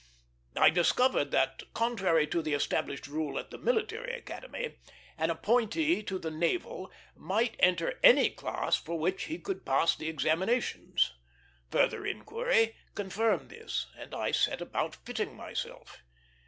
I 0.55 0.71
discovered 0.71 1.29
that, 1.29 1.61
contrary 1.75 2.25
to 2.25 2.41
the 2.41 2.55
established 2.55 3.05
rule 3.05 3.37
at 3.37 3.51
the 3.51 3.59
Military 3.59 4.15
Academy, 4.17 4.79
an 5.15 5.29
appointee 5.29 6.01
to 6.01 6.17
the 6.17 6.31
Naval 6.31 6.91
might 7.15 7.55
enter 7.59 7.99
any 8.01 8.31
class 8.31 8.75
for 8.75 8.97
which 8.97 9.25
he 9.25 9.37
could 9.37 9.63
pass 9.63 9.95
the 9.95 10.09
examinations. 10.09 11.13
Further 11.69 12.03
inquiry 12.03 12.77
confirmed 12.95 13.49
this, 13.51 13.91
and 13.95 14.15
I 14.15 14.31
set 14.31 14.59
about 14.59 14.95
fitting 15.05 15.35
myself. 15.35 16.01